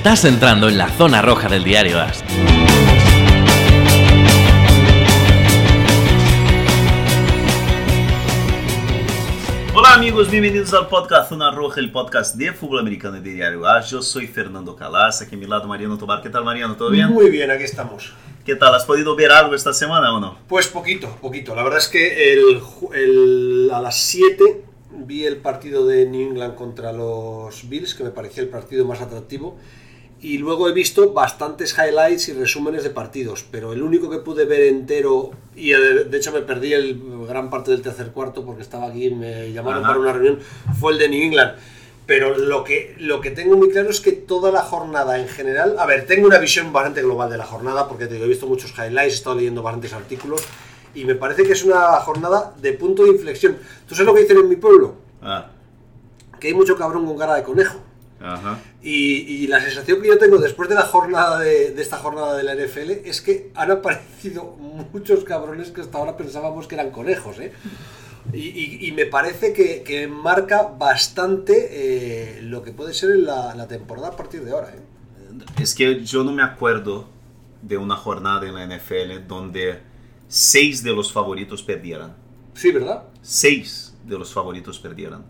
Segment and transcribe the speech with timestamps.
[0.00, 2.24] Estás entrando en la zona roja del diario AS.
[9.74, 13.92] Olá, amigos, bem-vindos ao podcast Zona Roja, o podcast de fútbol americano de Diário AS.
[13.92, 16.20] Eu sou Fernando Calas, aqui a mi lado Mariano Tobar.
[16.20, 16.74] Que tal, Mariano?
[16.76, 17.08] ¿Todo bien?
[17.08, 18.12] Muy bien, aquí estamos.
[18.44, 18.74] ¿Qué tal?
[18.74, 20.38] ¿Has podido ver algo esta semana o no?
[20.48, 21.54] Pues poquito, poquito.
[21.54, 22.60] La verdad es que el,
[22.94, 24.64] el- a las 7
[25.06, 29.00] vi el partido de New England contra los Bills, que me parecía el partido más
[29.00, 29.56] atractivo.
[30.22, 34.44] Y luego he visto bastantes highlights y resúmenes de partidos, pero el único que pude
[34.44, 38.88] ver entero, y de hecho me perdí el gran parte del tercer cuarto porque estaba
[38.88, 39.88] aquí y me llamaron Ajá.
[39.88, 40.38] para una reunión,
[40.78, 41.52] fue el de New England.
[42.04, 45.76] Pero lo que, lo que tengo muy claro es que toda la jornada en general,
[45.78, 48.46] a ver, tengo una visión bastante global de la jornada, porque te digo, he visto
[48.46, 50.42] muchos highlights, he estado leyendo bastantes artículos,
[50.94, 53.56] y me parece que es una jornada de punto de inflexión.
[53.88, 54.96] ¿Tú sabes lo que dicen en mi pueblo?
[55.22, 55.50] Ah,
[56.40, 57.80] Que hay mucho cabrón con cara de conejo.
[58.20, 58.58] Ajá.
[58.82, 62.36] Y, y la sensación que yo tengo después de la jornada de, de esta jornada
[62.36, 64.44] de la NFL es que han aparecido
[64.92, 67.52] muchos cabrones que hasta ahora pensábamos que eran conejos, ¿eh?
[68.32, 71.68] Y, y- y me parece que, que marca bastante
[72.38, 74.80] eh, lo que puede ser la, la temporada a partir de ahora, ¿eh?
[75.60, 77.08] Es que yo no me acuerdo
[77.62, 79.80] de una jornada en la NFL donde
[80.28, 82.14] seis de los favoritos perdieran.
[82.54, 83.04] Sí, ¿verdad?
[83.22, 85.24] seis de los favoritos perdieron.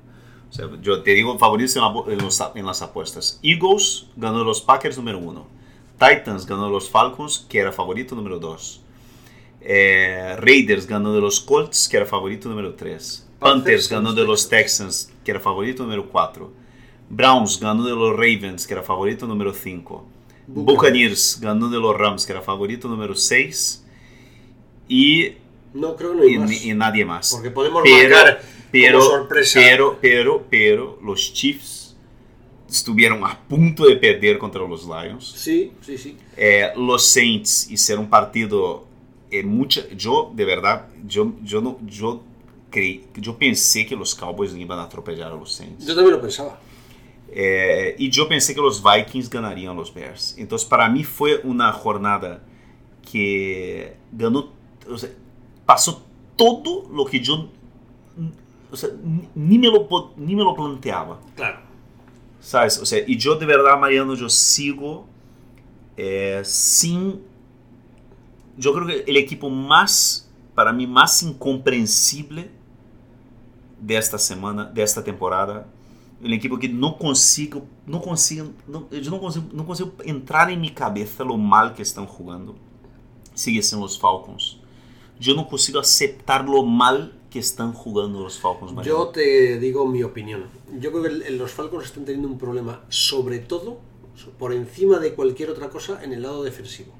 [0.50, 3.38] O sea, yo te digo favoritos en, la bo- en los- en las apuestas.
[3.42, 5.46] Eagles ganó los Packers número uno.
[5.98, 8.80] Titans ganó los Falcons, que era favorito número dos.
[9.60, 13.28] Eh, Raiders ganó de los Colts, que era favorito número tres.
[13.38, 16.52] Panthers ganó de los Texans, que era favorito número cuatro.
[17.08, 20.06] Browns ganó de los Ravens, que era favorito número cinco.
[20.46, 21.38] Buccaneers.
[21.40, 23.84] Ganó de los Rams, que era favorito número seis.
[24.88, 25.36] Y
[25.74, 26.64] No, creo no hay y, más.
[26.64, 27.30] y nadie más.
[27.32, 29.28] Porque podemos pero, marcar pero.
[29.54, 31.96] Pero, pero, pero, los Chiefs
[32.68, 35.26] estuvieron a punto de perder contra los Lions.
[35.36, 36.16] Sí, sí, sí.
[36.36, 38.86] Eh, los Saints hicieron un partido
[39.30, 42.22] eh, mucha, yo de verdad, yo, yo no, yo
[42.68, 45.86] creí, yo pensé que los Cowboys iban a atropellar a los Saints.
[45.86, 46.58] Yo también lo pensaba.
[47.32, 50.34] Eh, y yo pensé que los Vikings ganarían los Bears.
[50.36, 52.42] Entonces, para mí fue una jornada
[53.10, 54.52] que ganó,
[54.88, 55.10] o sea,
[55.64, 56.04] pasó
[56.34, 57.48] todo lo que yo,
[58.72, 58.90] o sea,
[59.34, 61.20] ni- me lo, ni me lo planteaba.
[61.34, 61.60] Claro.
[62.40, 62.78] ¿Sabes?
[62.78, 65.06] O sea, y yo de verdad, Mariano, yo sigo
[65.96, 67.20] eh, sin...
[68.56, 72.50] Yo creo que el equipo más, para mí, más incomprensible
[73.80, 75.66] de esta semana, de esta temporada,
[76.22, 78.50] el equipo que no consigo, no consigo,
[78.90, 82.54] yo no consigo, no consigo entrar en mi cabeza lo mal que están jugando,
[83.32, 84.58] sigue siendo los Falcons.
[85.18, 88.98] Yo no consigo aceptar lo mal que están jugando los Falcons, Mariano.
[88.98, 90.46] Yo te digo mi opinión.
[90.78, 93.78] Yo creo que los Falcons están teniendo un problema, sobre todo,
[94.38, 96.92] por encima de cualquier otra cosa, en el lado defensivo.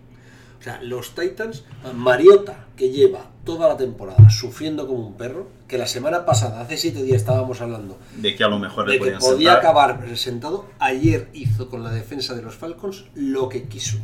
[0.61, 1.65] O sea, los Titans,
[1.95, 6.77] Mariota, que lleva toda la temporada sufriendo como un perro, que la semana pasada, hace
[6.77, 9.57] siete días estábamos hablando de que a lo mejor le de que podía sentar.
[9.57, 13.97] acabar sentado, ayer hizo con la defensa de los Falcons lo que quiso.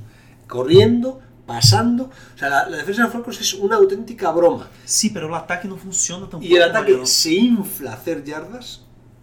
[0.48, 2.10] Corriendo, pasando.
[2.34, 4.68] O sea, la, la defensa de los Falcons es una auténtica broma.
[4.84, 6.44] Sí, pero el ataque no funciona tampoco.
[6.44, 7.06] Y el ataque Mariano.
[7.06, 8.82] se infla a hacer yardas,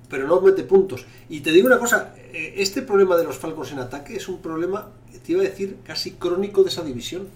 [0.09, 1.05] pero no mete puntos.
[1.29, 4.39] Y te digo una cosa, eh, este problema de los Falcons en ataque es un
[4.41, 4.89] problema,
[5.25, 7.27] te iba a decir, casi crónico de esa división.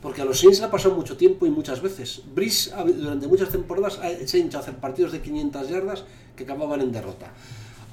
[0.00, 2.22] Porque a los Saints le ha pasado mucho tiempo y muchas veces.
[2.34, 6.02] Brice durante muchas temporadas ha- se ha hinchado a hacer partidos de 500 yardas
[6.34, 7.30] que acababan en derrota.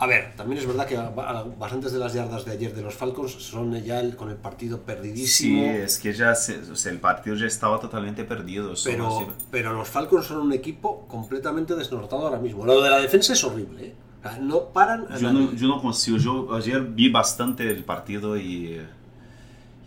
[0.02, 2.94] A ver, también es verdad que ba- bastantes de las yardas de ayer de los
[2.96, 5.64] Falcons son ya el- con el partido Sí, perdidísimo.
[5.66, 8.74] es que ya se- o sea, el partido ya estaba totalmente perdido.
[8.86, 12.66] Pero, pero los Falcons son un equipo completamente desnortado ahora mismo.
[12.66, 13.88] Lo de la defensa es horrible.
[13.88, 13.94] ¿eh?
[14.42, 16.18] No paran a yo, no, yo no consigo.
[16.18, 18.80] Yo ayer vi bastante el partido y,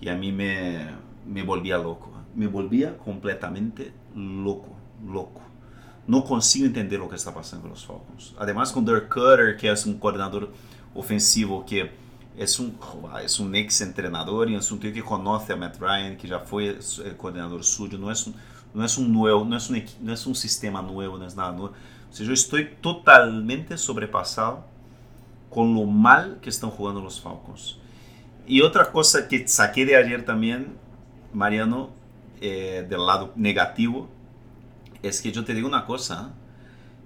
[0.01, 0.87] y a mí me,
[1.27, 2.11] me volvía loco.
[2.35, 4.69] Me volvía completamente loco,
[5.07, 5.41] loco.
[6.07, 8.35] No consigo entender lo que está pasando con los Falcons.
[8.39, 10.51] Además con Dirk Cutter, que es un coordinador
[10.95, 11.91] ofensivo que
[12.37, 12.77] es un,
[13.25, 16.41] es un ex entrenador y es un tío que conoce a Matt Ryan, que ya
[16.41, 17.99] fue eh, coordinador suyo.
[17.99, 18.35] No es un,
[18.75, 21.37] no es un nuevo, no es un, equi- no es un sistema nuevo, no es
[21.37, 21.73] nada nuevo.
[22.11, 24.65] O sea, yo estoy totalmente sobrepasado
[25.51, 27.79] con lo mal que están jugando los Falcons.
[28.47, 30.75] Y otra cosa que saqué de ayer también,
[31.33, 31.91] Mariano,
[32.41, 34.09] eh, del lado negativo,
[35.03, 36.35] es que yo te digo una cosa,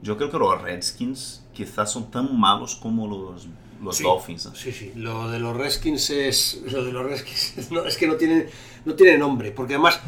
[0.02, 3.48] yo creo que los Redskins quizás son tan malos como los,
[3.82, 4.46] los Sí, Dolphins.
[4.46, 4.50] ¿eh?
[4.54, 4.92] Sí, sí.
[4.94, 6.62] Lo de los Redskins es.
[6.72, 8.46] Lo de los Redskins no, es que no tiene,
[8.84, 9.52] no tiene nombre.
[9.52, 10.00] Porque además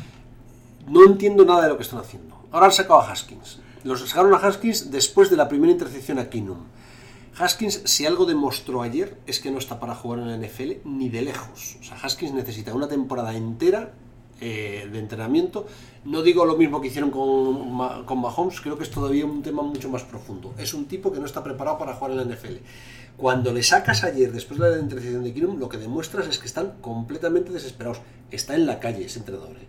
[0.87, 2.37] no entiendo nada de lo que están haciendo.
[2.52, 3.61] Ahora han sacado a Haskins.
[3.85, 6.58] Los sacaron a Haskins después de la primera intercepción a Keenum.
[7.38, 11.08] Haskins, si algo demostró ayer, es que no está para jugar en la NFL ni
[11.08, 11.76] de lejos.
[11.81, 13.94] O sea, Haskins necesita una temporada entera
[14.40, 15.67] eh, de entrenamiento.
[16.05, 19.62] No digo lo mismo que hicieron con, con Mahomes, creo que es todavía un tema
[19.62, 20.55] mucho más profundo.
[20.58, 22.56] Es un tipo que no está preparado para jugar en la NFL.
[23.17, 26.46] Cuando le sacas ayer, después de la intercepción de Kinum, lo que demuestras es que
[26.46, 27.99] están completamente desesperados.
[28.31, 29.56] Está en la calle ese entrenador.
[29.56, 29.67] ¿eh?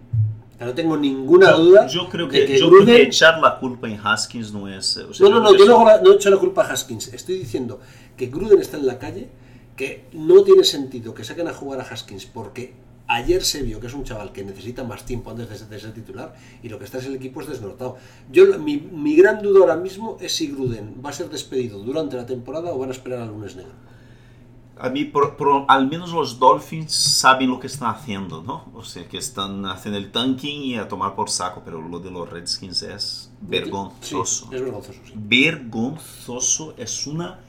[0.65, 3.87] No tengo ninguna duda Yo creo de que, yo creo que Gruden- echar la culpa
[3.87, 4.97] en Haskins no es...
[4.97, 7.07] o sea, no, no, no, que yo no, no he hecho la culpa a Haskins.
[7.13, 7.79] Estoy diciendo
[8.17, 9.29] que Gruden está en la calle,
[9.77, 12.73] que no tiene sentido que saquen a jugar a Haskins porque
[13.09, 15.79] ayer se vio que es un chaval que necesita más tiempo antes de ser, de
[15.79, 16.33] ser titular
[16.63, 17.97] y lo que está es el equipo es desnortado.
[18.31, 22.15] Yo, mi, mi gran duda ahora mismo es si Gruden va a ser despedido durante
[22.15, 23.73] la temporada o van a esperar al lunes negro.
[24.81, 28.71] A mí, por, por- al menos los Dolphins saben lo que están haciendo, ¿no?
[28.73, 32.09] O sea, que están haciendo el tanking y a tomar por saco, pero lo de
[32.09, 34.47] los Redskins es vergonzoso.
[34.49, 35.13] Sí, es vergonzoso, sí.
[35.15, 37.39] Vergonzoso, es una...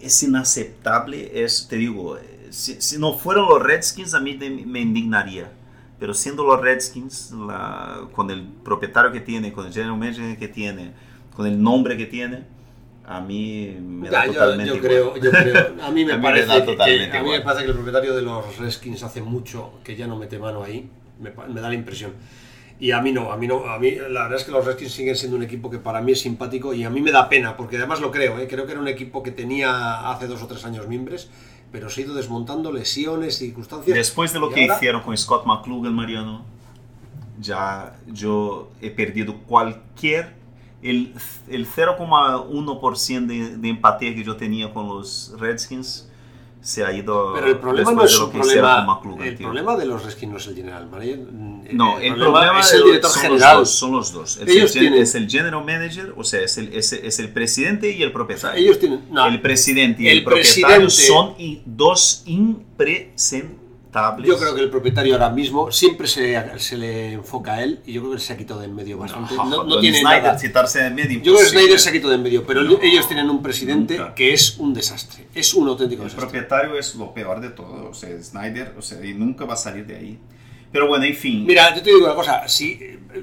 [0.00, 4.36] Es inaceptable, es, te digo, eh, si, si no fueran los Redskins a mí
[4.66, 5.50] me indignaría.
[5.98, 10.48] Pero siendo los Redskins, la- con el propietario que tiene, con el general manager que
[10.48, 10.92] tiene,
[11.34, 12.44] con el nombre que tiene,
[13.06, 14.90] a mí me da Ya, yo, totalmente yo igual.
[14.90, 17.22] creo, yo creo, a mí me A mí me parece da que- totalmente que, a
[17.22, 20.38] mí me parece que el propietario de los Redskins hace mucho que ya no mete
[20.38, 20.88] mano ahí,
[21.20, 22.12] me, me da la impresión.
[22.80, 24.92] Y a mí no, a mí no, a mí la verdad es que los Redskins
[24.92, 27.56] siguen siendo un equipo que para mí es simpático y a mí me da pena,
[27.56, 28.48] porque además lo creo, ¿eh?
[28.48, 31.30] creo que era un equipo que tenía hace dos o tres años mimbres,
[31.74, 33.96] pero se ha ido desmontando lesiones, circunstancias.
[33.96, 36.44] Después de lo que ahora- hicieron con Scott McClugan, Mariano,
[37.40, 40.36] ya yo he perdido cualquier...
[40.82, 41.14] El,
[41.48, 46.08] el 0,1% de, de empatía que yo tenía con los Redskins
[46.64, 49.24] se ha ido Pero el problema no es de un lo que hicieron problema.
[49.26, 49.46] El tío.
[49.48, 51.18] problema de los Redskins no es el general manager.
[51.72, 53.58] No, el, problema, es el director son general.
[53.58, 54.36] Los dos, son los dos.
[54.38, 57.28] Es, Ellos el, tienen- es el general manager, o sea, es el, es, es el
[57.28, 58.58] presidente y el propietario.
[58.62, 59.02] ellos tienen.
[59.10, 61.34] no, el presidente y el el, propietario son
[61.66, 63.60] dos impresentables.
[64.24, 67.92] Yo creo que el propietario ahora mismo siempre se, se le enfoca a él y
[67.92, 69.34] yo creo que se ha quitado de en medio bastante.
[69.36, 70.38] No, no Don tiene Snyder, nada.
[70.38, 71.20] citarse de medio.
[71.20, 71.44] Yo creo que.
[71.58, 74.14] Snyder se ha quitado de en medio, pero No, ellos tienen un presidente nunca.
[74.14, 75.26] que es un desastre.
[75.34, 76.28] Es un auténtico El desastre.
[76.30, 79.56] propietario es lo peor de todo, o sea, Snyder, o sea, y nunca va a
[79.56, 80.18] salir de ahí.
[80.74, 81.46] Pero bueno, en fin.
[81.46, 82.76] Mira, yo te digo una cosa, si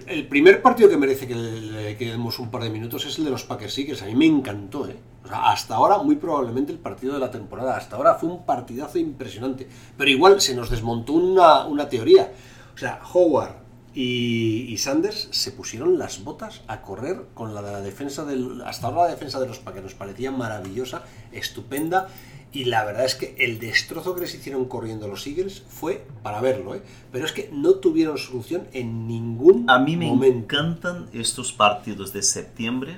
[0.07, 3.29] el primer partido que merece que le quedemos un par de minutos es el de
[3.29, 4.95] los Packers Seekers, a mí me encantó, ¿eh?
[5.29, 9.67] Hasta ahora muy probablemente el partido de la temporada, hasta ahora fue un partidazo impresionante,
[9.97, 12.31] pero igual se nos desmontó una, una teoría.
[12.73, 13.55] O sea, Howard
[13.93, 18.61] y, y Sanders se pusieron las botas a correr con la la defensa del...
[18.65, 21.03] Hasta ahora la defensa de los Packers nos parecía maravillosa,
[21.33, 22.07] estupenda,
[22.53, 26.41] y la verdad es que el destrozo que les hicieron corriendo los Eagles fue para
[26.41, 26.81] verlo, ¿eh?
[27.11, 30.37] Pero es que no tuvieron solución en ningún A mí me momento.
[30.37, 32.97] encantan estos partidos de septiembre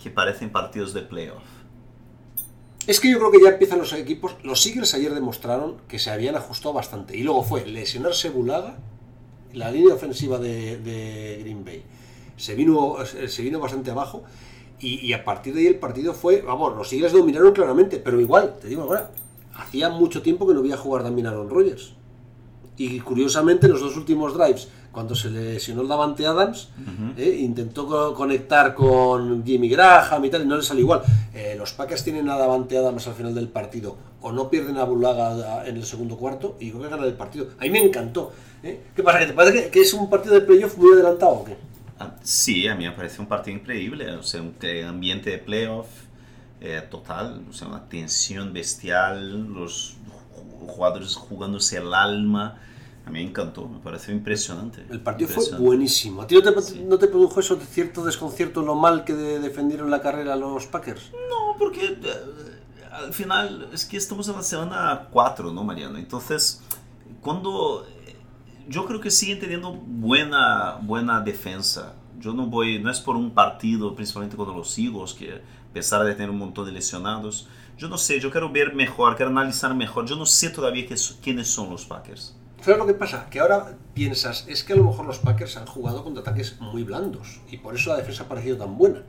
[0.00, 1.42] que parecen partidos de playoff.
[2.86, 4.36] Es que yo creo que ya empiezan los equipos.
[4.42, 7.16] Los Eagles ayer demostraron que se habían ajustado bastante.
[7.16, 8.78] Y luego fue lesionarse Bulaga,
[9.52, 11.82] la línea ofensiva de, de Green Bay.
[12.36, 14.22] Se vino, se vino bastante abajo.
[14.80, 16.40] Y, y a partir de ahí el partido fue.
[16.42, 17.98] Vamos, los Eagles dominaron claramente.
[17.98, 19.10] Pero igual, te digo ahora,
[19.56, 21.92] hacía mucho tiempo que no veía jugar también Aaron Rodgers.
[22.76, 26.70] Y curiosamente, en los dos últimos drives, cuando se lesionó el Davante Adams,
[27.18, 31.02] eh, intentó co- conectar con Jimmy Graham y tal, y no le salió igual.
[31.34, 34.84] Eh, los Packers tienen a Davante Adams al final del partido, o no pierden a
[34.84, 37.48] Bulaga en el segundo cuarto, y creo que ganan el partido.
[37.58, 38.32] A mí me encantó.
[38.62, 38.80] ¿eh?
[38.96, 39.18] ¿Qué pasa?
[39.18, 41.56] ¿Que te parece que, que es un partido de playoff muy adelantado o qué?
[42.00, 44.54] Ah, Sí, a mí me parece un partido increíble, o sea, un
[44.88, 45.86] ambiente de playoff
[46.62, 49.96] eh, total, o sea, una tensión bestial, los
[50.34, 52.58] ju- jugadores jugándose el alma.
[53.06, 54.84] A mí me encantó, me pareció impresionante.
[54.90, 55.66] El partido fue impresionante.
[55.66, 56.22] buenísimo.
[56.22, 59.38] ¿A ti no te, no te produjo eso de cierto desconcierto lo mal que de-
[59.40, 61.10] defendieron la carrera los Packers?
[61.12, 61.98] No, porque eh,
[62.92, 65.96] al final es que estamos en la semana 4, ¿no, Mariano?
[65.98, 66.60] Entonces,
[67.22, 67.86] cuando
[68.70, 71.94] yo creo que siguen teniendo buena, buena defensa.
[72.20, 76.04] Yo no voy, no es por un partido, principalmente contra los Eagles, que a pesar
[76.04, 79.74] de tener un montón de lesionados, yo no sé, yo quiero ver mejor, quiero analizar
[79.74, 80.06] mejor.
[80.06, 82.36] Yo no sé todavía qué quiénes son los Packers.
[82.62, 83.28] ¿Sabes lo que pasa?
[83.28, 86.84] Que ahora piensas, es que a lo mejor los Packers han jugado contra ataques muy
[86.84, 89.02] blandos y por eso la defensa ha parecido tan buena.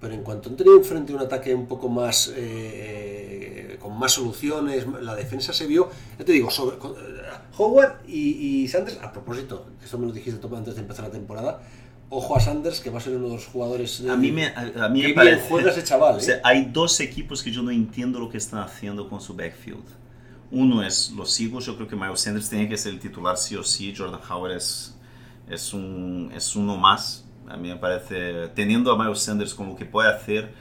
[0.00, 2.32] Pero en cuanto han tenido enfrente un ataque un poco más.
[2.36, 3.50] eh,
[3.80, 5.88] con más soluciones, la defensa se vio.
[6.18, 7.19] Ya te digo, sobre, eh,
[7.56, 11.10] Howard y, y Sanders, a propósito, esto me lo dijiste tú antes de empezar la
[11.10, 11.60] temporada.
[12.12, 14.02] Ojo a Sanders, que va a ser uno de los jugadores.
[14.08, 15.48] A mí me, a, a mí me parece.
[15.48, 16.40] juega ese chaval, O sea, ¿eh?
[16.42, 19.84] hay dos equipos que yo no entiendo lo que están haciendo con su backfield.
[20.50, 23.54] Uno es los Eagles, yo creo que Miles Sanders tiene que ser el titular sí
[23.54, 23.94] o sí.
[23.96, 24.96] Jordan Howard es,
[25.48, 27.24] es, un, es uno más.
[27.48, 30.52] A mí me parece, teniendo a Miles Sanders como lo que puede hacer,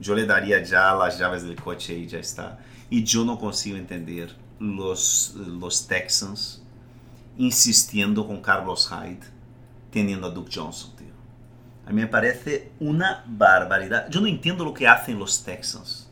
[0.00, 2.58] yo le daría ya las llaves del coche y ya está.
[2.90, 6.62] Y yo no consigo entender los, los Texans
[7.38, 9.26] insistiendo con Carlos Hyde
[9.90, 11.06] teniendo a Duke Johnson, tío.
[11.86, 14.08] A mí me parece una barbaridad.
[14.10, 16.06] Yo no entiendo lo que hacen los Texans.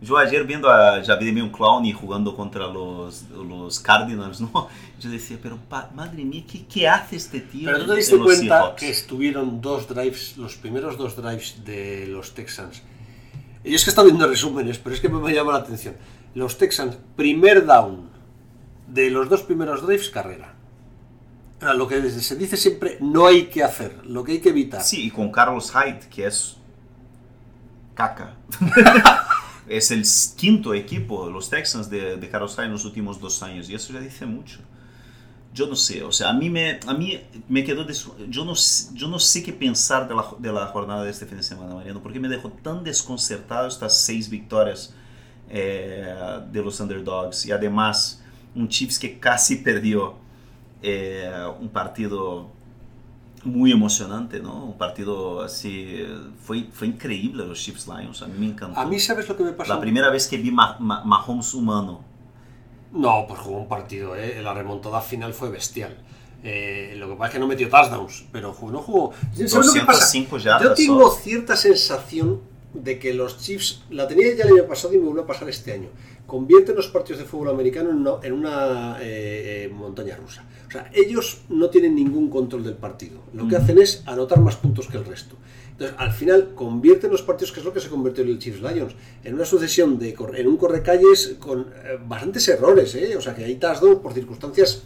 [0.00, 4.68] Yo ayer viendo a Javier Clowney jugando contra los, los Cardinals, ¿no?
[5.00, 7.66] Yo decía, pero pa, madre mía, ¿qué, ¿qué, hace este tío?
[7.66, 12.32] Pero tú te diste cuenta que estuvieron dos drives, los primeros dos drives de los
[12.34, 12.82] Texans.
[13.64, 15.96] Y es que está viendo resúmenes, pero es que me llama la atención.
[16.38, 18.10] Los Texans, primer down
[18.86, 20.54] de los dos primeros drives, carrera.
[21.76, 24.80] Lo que se dice siempre, no hay que hacer, lo que hay que evitar.
[24.80, 26.56] Sí, y con Carlos Hyde, que es
[27.94, 28.36] caca.
[29.68, 30.04] es el
[30.36, 33.74] quinto equipo de los Texans de, de Carlos Hyde en los últimos dos años, y
[33.74, 34.60] eso ya dice mucho.
[35.52, 37.84] Yo no sé, o sea, a mí me, a mí me quedó...
[38.28, 38.54] Yo no,
[38.92, 41.74] yo no sé qué pensar de la, de la jornada de este fin de semana,
[41.74, 44.94] Mariano, porque me dejó tan desconcertado estas seis victorias
[45.50, 48.22] eh, de los underdogs, y además
[48.54, 50.16] un Chiefs que casi perdió
[50.82, 52.48] eh, un partido
[53.44, 54.64] muy emocionante, ¿no?
[54.64, 56.04] Un partido así,
[56.42, 58.78] fue, fue increíble los Chiefs Lions, a mí me encantó.
[58.78, 59.74] A mí, ¿sabes lo que me pasó?
[59.74, 62.00] La primera vez que vi Mahomes humano.
[62.92, 64.40] No, pues jugó un partido, ¿eh?
[64.42, 65.96] La remontada final fue bestial.
[66.42, 69.12] Eh, lo que pasa es que no metió touchdowns, pero no jugó.
[69.34, 70.18] ¿Sabes lo que pasa?
[70.62, 72.40] Yo tengo cierta sensación
[72.74, 75.48] de que los Chiefs, la tenía ya el año pasado y me vuelve a pasar
[75.48, 75.88] este año,
[76.26, 80.44] convierten los partidos de fútbol americano en una, en una eh, eh, montaña rusa.
[80.66, 83.22] O sea, ellos no tienen ningún control del partido.
[83.32, 85.36] Lo que hacen es anotar más puntos que el resto.
[85.70, 88.60] Entonces, al final, convierten los partidos, que es lo que se convirtió en el Chiefs
[88.60, 88.94] Lions,
[89.24, 93.16] en una sucesión de en un correcalles con eh, bastantes errores, ¿eh?
[93.16, 94.82] O sea, que hay touchdowns por circunstancias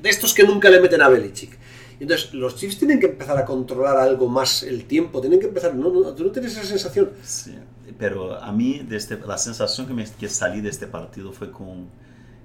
[0.00, 1.57] de estos que nunca le meten a Belichick.
[2.00, 5.74] Entonces, los Chiefs tienen que empezar a controlar algo más el tiempo, tienen que empezar.
[5.74, 7.10] ¿No, no, ¿Tú no tienes esa sensación?
[7.22, 7.54] Sí,
[7.98, 11.88] pero a mí, desde, la sensación que, me, que salí de este partido fue con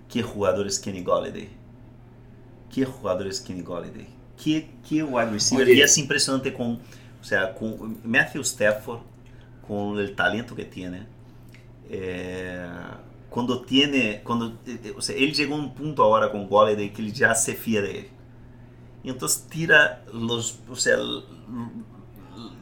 [0.09, 1.49] qué jugadores Kenny Galladay.
[2.73, 4.07] Qué jugadores Kenny Galladay.
[4.43, 5.69] Qué, qué wide receiver.
[5.69, 6.79] Y es impresionante con,
[7.21, 9.01] o sea, con Matthew Stafford,
[9.67, 11.05] con el talento que tiene.
[11.91, 12.67] Eh,
[13.29, 17.03] cuando tiene, cuando, eh, o sea, él llegó a un punto ahora con Galladay que
[17.03, 18.07] él ya se fía de él
[19.03, 20.97] y entonces tira los, o sea,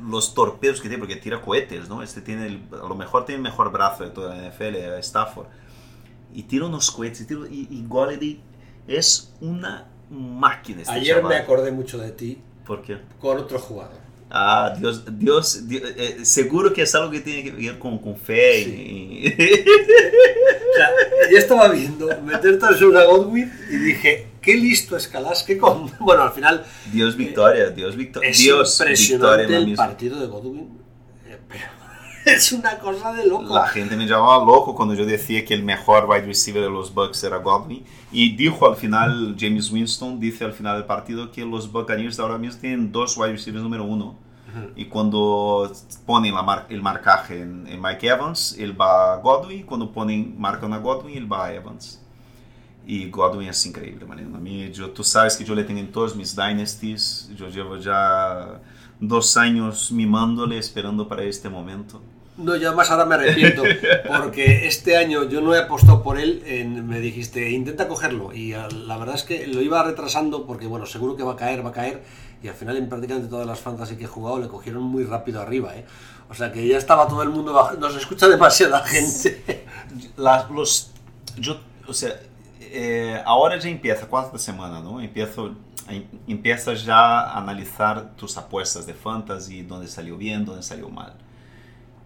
[0.03, 2.01] los torpedos que tiene, porque tira cohetes, ¿no?
[2.01, 5.45] Este tiene, a lo mejor tiene el mejor brazo de toda la NFL, Stafford.
[6.33, 8.41] Y tira unos cohetes, y, tira, y, y
[8.87, 10.81] es una máquina.
[10.81, 12.41] Este Ayer me acordé mucho de ti.
[12.65, 12.97] ¿Por qué?
[13.19, 14.01] Con otro jugador.
[14.33, 18.61] Ah, Dios, Dios, eh, seguro que es algo que tiene que ver con, con fe.
[18.61, 19.27] Y...
[19.27, 20.89] o sea,
[21.31, 25.91] ya estaba viendo meterte en una Godwin y dije, qué listo es qué con...
[25.99, 26.65] Bueno, al final...
[26.91, 28.29] Dios victoria, Dios victoria.
[28.29, 30.79] Es Dios impresionante el partido de Godwin.
[31.25, 31.37] Eh,
[32.25, 33.53] es una cosa de loco.
[33.53, 36.93] La gente me llamaba loco cuando yo decía que el mejor wide receiver de los
[36.93, 37.83] Bucks era Godwin.
[38.11, 42.37] Y dijo al final, James Winston dice al final del partido que los Buccaneers ahora
[42.37, 44.17] mismo tienen dos wide receivers número uno.
[44.75, 45.71] Y cuando
[46.05, 49.65] ponen la el marcaje en, Mike Evans, él va a Godwin.
[49.65, 52.01] Cuando ponen, marcan a Godwin, él va a Evans.
[52.85, 54.37] Y Godwin es increíble, Mariano.
[54.37, 57.29] A mí, yo, tú sabes que yo le tengo en todos mis dynasties.
[57.35, 58.59] Yo llevo ya
[58.99, 62.01] dos años mimándole, esperando para este momento.
[62.37, 63.61] No, yo más ahora me arrepiento,
[64.07, 66.41] porque este año yo no he apostado por él,
[66.85, 71.15] me dijiste, intenta cogerlo, y la verdad es que lo iba retrasando porque, bueno, seguro
[71.15, 72.01] que va a caer, va a caer,
[72.41, 75.41] y al final en prácticamente todas las fantasy que he jugado le cogieron muy rápido
[75.41, 75.85] arriba, ¿eh?
[76.29, 79.65] O sea que ya estaba todo el mundo bajo, nos escucha demasiada gente.
[80.17, 80.91] los,
[81.37, 82.17] yo, o sea,
[82.73, 85.01] eh, ahora ya empieza, cuarta semana, ¿no?
[85.01, 85.55] Empiezo,
[86.25, 91.13] empiezas ya a analizar tus apuestas de fantasy, dónde salió bien, dónde salió mal.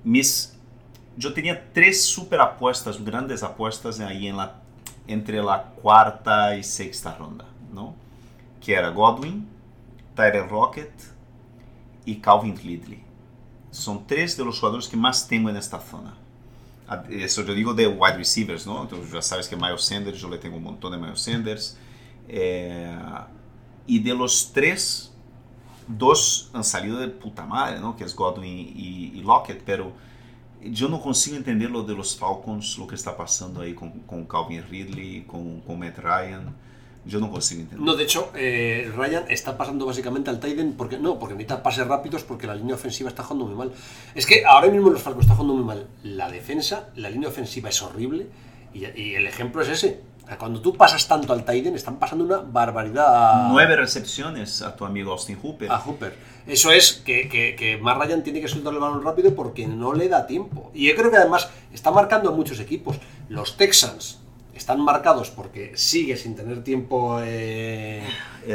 [0.04, 0.58] Mis,
[1.16, 4.56] yo tenía tres super apuestas, grandes apuestas ahí en la,
[5.08, 7.94] entre la cuarta y sexta ronda, ¿no?
[8.60, 9.48] Que era Godwin,
[10.16, 10.92] Tyrell Rocket
[12.06, 13.04] y Calvin Ridley.
[13.70, 16.16] Son tres de los jugadores que más tengo en esta zona.
[17.10, 18.84] Eso yo digo de wide receivers, ¿no?
[18.84, 21.78] Entonces ya sabes que Miles Sanders, yo le tengo un montón de Miles Sanders.
[22.28, 22.96] Eh,
[23.88, 25.12] y de los tres,
[25.88, 27.96] dos han salido de puta madre, ¿no?
[27.96, 29.94] Que es Godwin y, y, Lockett, pero
[30.62, 34.26] yo no consigo entender lo de los Falcons, lo que está pasando ahí con, con
[34.26, 36.56] Calvin Ridley, con, con Matt Ryan.
[37.06, 37.86] Yo no consigo entender.
[37.86, 41.88] No, de hecho, eh, Ryan está pasando básicamente al Tiden porque no, porque necesita pases
[41.88, 43.72] rápidos porque la línea ofensiva está jugando muy mal.
[44.16, 45.88] Es que ahora mismo los Falcons está jugando muy mal.
[46.04, 48.28] La defensa, la línea ofensiva es horrible
[48.74, 50.02] y, el ejemplo es ese.
[50.40, 54.84] Cuando tú pasas tanto al Tiden, están pasando una barbaridad a, Nueve recepciones a tu
[54.84, 55.72] amigo Austin Hooper.
[55.72, 56.18] a Hooper.
[56.48, 59.94] Eso es que, que, que Matt Ryan tiene que soltar el balón rápido porque no
[59.94, 60.72] le da tiempo.
[60.74, 62.98] Y yo creo que además está marcando a muchos equipos.
[63.30, 64.25] Los Texans
[64.56, 68.02] están marcados porque sigue sin tener tiempo eh,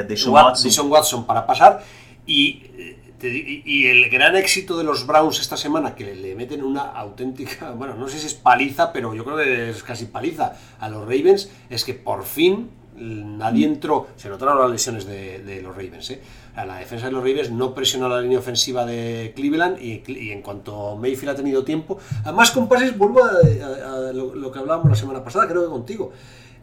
[0.08, 0.90] Deshaun Wat- Watson.
[0.90, 1.84] Watson para pasar.
[2.26, 6.62] Y, eh, di- y el gran éxito de los Browns esta semana, que le, meten
[6.64, 10.56] una auténtica, bueno, no sé si es paliza, pero yo creo que es casi paliza
[10.78, 15.62] a los Ravens, es que por fin nadie entró, se notaron las lesiones de, de
[15.62, 16.20] los Ravens, ¿eh?
[16.56, 20.42] La defensa de los Ravens no presionó la línea ofensiva de Cleveland y, y en
[20.42, 24.58] cuanto Mayfield ha tenido tiempo, además con pases, vuelvo a, a- a lo, lo que
[24.58, 26.12] hablábamos la semana pasada, creo que contigo,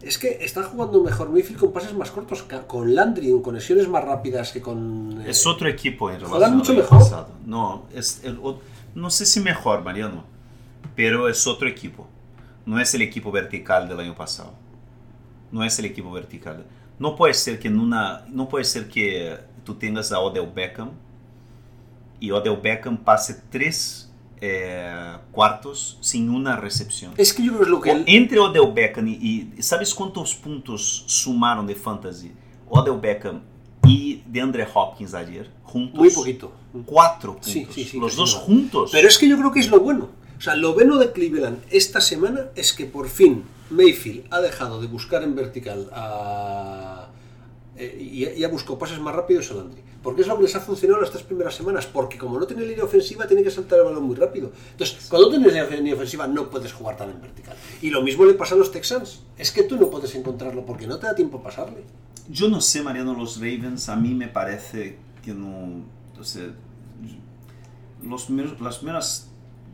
[0.00, 4.04] es que está jugando mejor Mayfield con pases más cortos, con Landry, con conexiones más
[4.04, 5.20] rápidas que con...
[5.26, 6.98] eh, Es otro equipo en relación mucho mejor.
[7.00, 7.28] pasado.
[7.44, 8.60] No, es el o-
[8.94, 10.22] no sé si mejor, Mariano,
[10.94, 12.06] pero es otro equipo.
[12.66, 14.52] No es el equipo vertical del año pasado.
[15.52, 16.64] No es el equipo vertical.
[16.98, 20.90] No puede ser que en una, no puede ser que tú tengas a Odell Beckham
[22.20, 27.12] y Odell Beckham pase tres eh, cuartos sin una recepción.
[27.16, 27.90] Es que yo creo que es lo que...
[27.92, 29.12] él- Entre Odell Beckham y,
[29.56, 32.32] y- ¿sabes cuántos puntos sumaron de fantasy?
[32.68, 33.40] Odell Beckham
[33.86, 35.98] y DeAndre Hopkins ayer juntos.
[35.98, 36.52] Muy poquito.
[36.84, 37.50] Cuatro puntos.
[37.50, 38.42] Sí, sí, sí, Los que dos sí, no.
[38.44, 38.90] juntos.
[38.92, 40.08] Pero es que yo creo que es lo bueno.
[40.36, 44.80] O sea, lo bueno de Cleveland esta semana es que por fin Mayfield ha dejado
[44.80, 47.08] de buscar en vertical a...
[47.76, 49.82] eh, y, ha buscado pases más rápidos a Landry.
[50.02, 51.86] Porque es lo que les ha funcionado las tres primeras semanas.
[51.86, 54.52] Porque como no tiene línea ofensiva, tiene que saltar el balón muy rápido.
[54.70, 57.56] Entonces, cuando tienes línea ofensiva, no puedes jugar tan en vertical.
[57.82, 59.22] Y lo mismo le pasa a los Texans.
[59.36, 61.82] Es que tú no puedes encontrarlo porque no te da tiempo a pasarle.
[62.30, 65.82] Yo no sé, Mariano, los Ravens, a mí me parece que no.
[66.18, 66.24] O
[68.02, 69.28] los, las primeras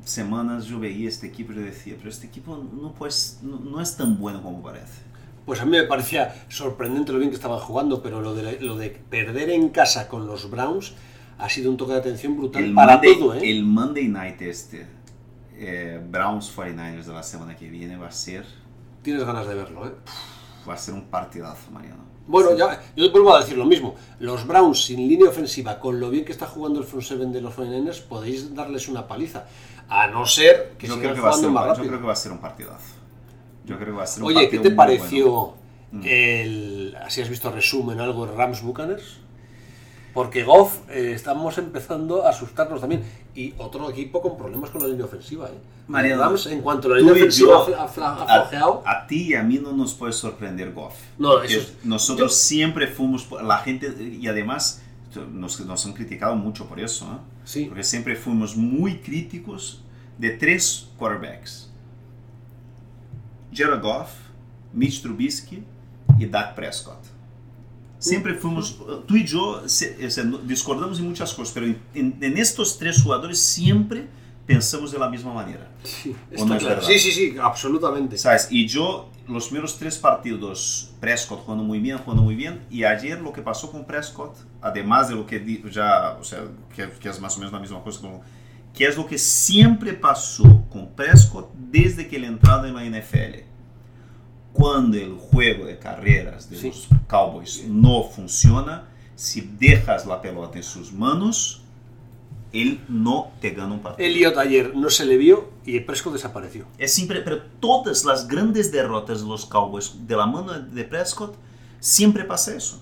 [0.05, 3.97] semanas yo veía este equipo y decía, pero este equipo no, pues, no, no es
[3.97, 5.03] tan bueno como parece.
[5.47, 8.77] Pues a mí me parecía sorprendente lo bien que estaban jugando, pero lo de, lo
[8.77, 10.95] de perder en casa con los Browns
[11.39, 13.51] ha sido un toque de atención brutal El para Monday, todo, ¿eh?
[13.51, 14.87] el Monday Night este,
[15.57, 18.47] eh, Browns 49ers de la semana que viene va a ser,
[19.03, 19.93] Tienes ganas de verlo, ¿eh?
[20.67, 22.05] va a ser un partidazo, Mariano.
[22.27, 22.57] Bueno, Sí.
[22.57, 23.97] ya, yo vuelvo a decir lo mismo.
[24.19, 27.43] Los Browns sin línea ofensiva, con lo bien que está jugando el front seven de
[27.43, 29.45] los 49ers, podéis darles una paliza.
[29.89, 32.17] A no ser que yo, creo que va a ser, yo creo que va a
[32.17, 32.95] ser un partidazo.
[33.65, 35.55] Yo creo que va a ser un Oye, ¿qué partido te muy pareció bueno.
[35.93, 36.03] Mm.
[36.05, 36.97] el...
[37.03, 39.19] Así has visto resumen, algo de Rams Buccaneers?
[40.15, 43.03] Porque Goff eh, estamos empezando a asustarnos también.
[43.35, 45.49] Y otro equipo con problemas con la línea ofensiva.
[45.49, 45.59] ¿eh?
[45.89, 49.59] Mariano, Rams, en cuanto a la línea ofensiva yo, ha, a, ti y a mí
[49.59, 50.95] no nos puede sorprender Goff.
[51.19, 54.84] No, Porque eso es- nosotros yo- siempre fuimos, la gente, y además
[55.17, 57.19] nos, nos han criticado mucho por eso, ¿eh?
[57.45, 57.65] Sí.
[57.67, 59.83] porque siempre fuimos muy críticos
[60.19, 61.71] de tres quarterbacks.
[63.53, 64.11] Jared Goff,
[64.73, 65.63] Mitch Trubisky
[66.19, 66.99] y Dak Prescott.
[67.99, 71.79] Siempre fuimos, tú y yo se- o sea, no- discordamos en muchas cosas, pero en,
[71.95, 74.07] en- en estos tres jugadores siempre
[74.47, 75.71] pensamos de la misma manera.
[75.85, 76.77] Sí, ¿O está no es claro.
[76.77, 76.89] verdad?
[76.89, 78.19] sí, sí, sí, absolutamente.
[78.19, 78.49] ¿Sabes?
[78.51, 82.65] Y yo, los primeros tres partidos, Prescott jugando muy bien, jugando muy bien.
[82.71, 86.41] Y ayer lo que pasó con Prescott, además de lo que ya, o sea,
[86.75, 88.01] que, que es más o menos la misma cosa,
[88.73, 93.45] que es lo que siempre pasó con Prescott desde que él entrado en la NFL.
[94.53, 96.69] Cuando el juego de carreras de Sí.
[96.69, 101.64] los Cowboys no funciona, si dejas la pelota en sus manos,
[102.55, 104.07] él no te gana un partido.
[104.09, 106.67] Elliot ayer no se le vio y Prescott desapareció.
[106.79, 111.35] Es siempre, pero todas las grandes derrotas de los Cowboys de la mano de Prescott,
[111.81, 112.81] siempre pasa eso.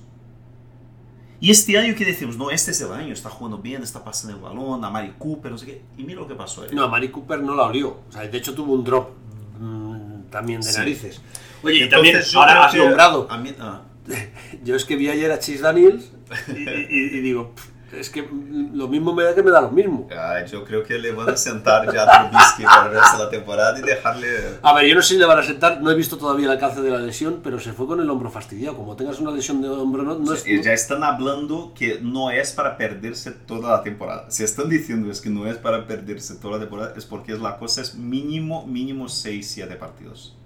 [1.40, 4.37] Y este año que decimos, no, este es el año, está jugando bien, está pasando
[4.37, 5.82] el balón, a Mari Cooper, no sé qué.
[5.98, 6.72] Y mira lo que pasó ayer.
[6.74, 8.00] No, a Mari Cooper no la olió.
[8.08, 9.11] O sea, de hecho tuvo un drop
[9.58, 10.78] mm, también de Sí.
[10.78, 11.20] narices.
[11.64, 13.26] Oye, y Entonces, también, ahora has nombrado.
[13.30, 13.82] a mí- ah,
[14.64, 16.12] Yo es que vi ayer a Chase Daniels
[16.48, 18.26] y, y- y digo, "Pff, es que
[18.74, 20.09] lo mismo me da que me da lo mismo.
[20.16, 23.24] ah, yo creo que le van a sentar ya a Trubisky para el resto de
[23.24, 24.28] la temporada y dejarle...
[24.62, 26.52] A ver, yo no sé si le van a sentar, no he visto todavía el
[26.52, 28.76] alcance de la lesión, pero se fue con el hombro fastidiado.
[28.76, 30.46] Como tengas una lesión de hombro, no, no es.
[30.46, 34.26] Eh, Ya están hablando que no es para perderse toda la temporada.
[34.31, 37.59] Si están diciendo es que no es para perderse toda la temporada, es porque la
[37.59, 40.37] cosa es mínimo, mínimo 6, 7 partidos.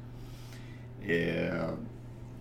[1.02, 1.52] Eh,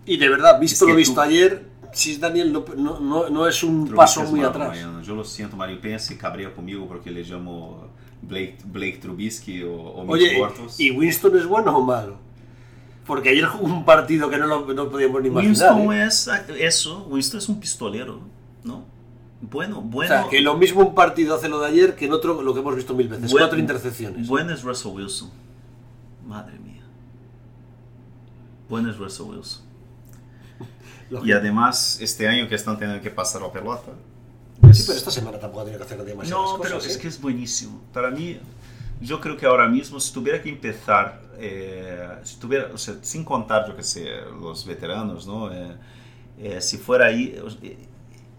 [0.06, 1.62] Y de verdad, visto Es que lo visto tú- ayer,
[1.96, 4.78] Chase Daniel no, no, no- no es un Trubisky paso es muy malo, atrás.
[5.08, 7.88] Lo siento, Mario Pence se cabrea conmigo porque le llamo
[8.22, 10.78] Blake, Blake Trubisky o, o Mitch Oye, Bortles.
[10.78, 12.18] ¿y Winston es bueno o malo?
[13.06, 15.74] Porque ayer jugó un partido que no, lo, no podíamos ni imaginar.
[15.74, 16.04] Winston ¿eh?
[16.06, 16.28] es
[16.60, 18.20] eso, Winston es un pistolero,
[18.64, 18.84] ¿no?
[19.40, 20.08] Bueno, O bueno.
[20.08, 22.60] sea, que lo mismo un partido hace lo de ayer que en otro lo que
[22.60, 23.30] hemos visto mil veces.
[23.30, 24.26] Buen- Cuatro intercepciones.
[24.26, 25.30] Bueno es Russell Wilson.
[26.26, 26.82] Madre mía.
[28.68, 29.62] pones Russell Wilson.
[31.10, 31.26] Lógico.
[31.28, 33.92] Y además, este año que están teniendo que pasar la pelota.
[34.72, 36.72] Sí, pero esta semana tampoco ha tenido que hacer demasiadas No, cosas.
[36.72, 37.00] pero es ¿eh?
[37.00, 37.80] que es buenísimo.
[37.92, 38.38] Para mí,
[39.00, 43.24] yo creo que ahora mismo, si tuviera que empezar, eh, si tuviera, o sea, sin
[43.24, 44.06] contar, yo que sé,
[44.40, 45.52] los veteranos, ¿no?
[45.52, 45.76] Eh,
[46.38, 47.76] eh, si fuera ahí, eh,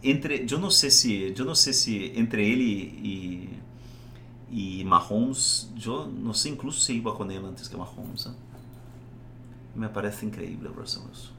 [0.04, 3.60] entre, yo no sé si, yo no sé si entre él y,
[4.52, 8.28] y, y Mahomes, yo no sé incluso si iba con él antes que Mahomes.
[8.28, 8.30] ¿eh?
[9.76, 11.37] Me parece increíble Russell Wilson.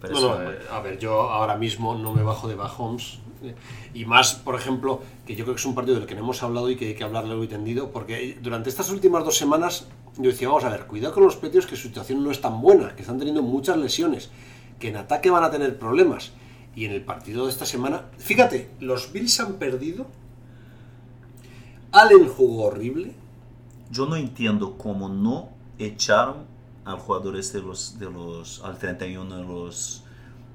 [0.00, 3.18] Parece No, eh, a ver, yo ahora mismo no me bajo de Mahomes.
[3.42, 3.54] eh,
[3.94, 6.42] Y más, por ejemplo, que yo creo que es un partido del que no hemos
[6.42, 9.88] hablado y que hay que hablar largo y tendido, porque durante estas últimas dos semanas
[10.16, 12.60] yo decía, vamos a ver, cuidado con los Patriots, que su situación no es tan
[12.60, 14.30] buena, que están teniendo muchas lesiones,
[14.78, 16.32] que en ataque van a tener problemas.
[16.74, 20.06] Y en el partido de esta semana, fíjate, los Bills han perdido,
[21.92, 23.12] Allen jugó horrible,
[23.90, 26.44] Yo no entiendo cómo no echaron
[26.88, 30.04] al jugador este de los, de los al 31 de los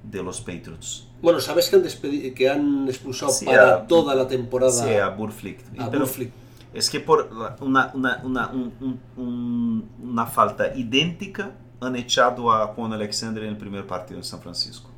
[0.03, 1.07] de los Patriots.
[1.21, 5.07] Bueno, ¿sabes que han, que han expulsado Sí, para a- toda la temporada Sí, a
[5.09, 5.59] Burflick.
[5.79, 6.31] a Pero Burflick?
[6.73, 7.29] Es que por
[7.61, 13.51] una, una, una, un- un- un- una falta idéntica han echado a Juan Alexander en
[13.51, 14.89] el primer partido en San Francisco.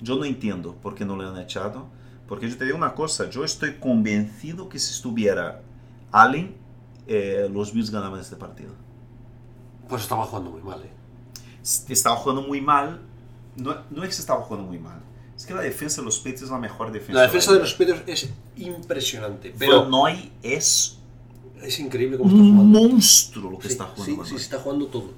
[0.00, 1.86] Yo no entiendo por qué no le han echado.
[2.28, 5.60] Porque yo te digo una cosa, yo estoy convencido que si estuviera
[6.10, 6.54] Allen,
[7.06, 8.72] eh, los Bills ganaban este partido.
[9.92, 10.90] Pues estaba jugando muy mal, ¿eh?
[11.90, 13.00] estaba jugando muy mal.
[13.56, 15.00] No, no es que estaba jugando muy mal.
[15.36, 17.12] Es que la defensa de los Patriots es la mejor defensa.
[17.12, 20.98] La defensa de la los Patriots es impresionante, Pero Noy es
[21.62, 22.80] es increíble cómo está un jugando.
[22.80, 24.24] monstruo lo que Sí, está jugando.
[24.24, 25.10] sí, sí, está jugando todo.